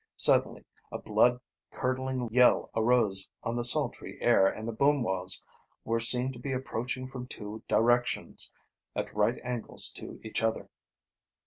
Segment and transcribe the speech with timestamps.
[0.17, 1.39] Suddenly a blood
[1.71, 5.43] curdling yell arose on the sultry air, and the Bumwos
[5.85, 8.51] were seen to be approaching from two directions,
[8.95, 10.69] at right angles to each other.